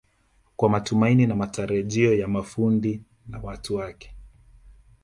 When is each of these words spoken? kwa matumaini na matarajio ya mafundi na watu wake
kwa 0.55 0.69
matumaini 0.69 1.27
na 1.27 1.35
matarajio 1.35 2.13
ya 2.13 2.27
mafundi 2.27 3.03
na 3.27 3.39
watu 3.39 3.75
wake 3.75 4.15